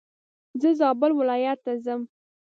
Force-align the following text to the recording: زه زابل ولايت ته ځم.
زه 0.61 0.69
زابل 0.79 1.11
ولايت 1.19 1.59
ته 1.65 1.73
ځم. 1.85 2.01